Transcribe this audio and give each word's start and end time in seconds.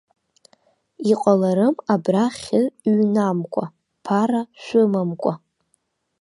Иҟаларым 1.11 1.75
абра 1.93 2.25
хьы 2.39 2.61
ҩнамка, 2.95 3.65
ԥара 4.03 4.41
шәымамкәа. 4.63 5.33